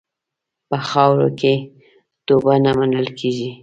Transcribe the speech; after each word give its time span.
په 0.69 0.77
خاوره 0.89 1.29
کې 1.39 1.53
توبه 2.27 2.53
نه 2.65 2.71
منل 2.77 3.07
کېږي. 3.19 3.49